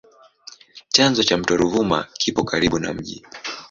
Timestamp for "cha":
1.23-1.37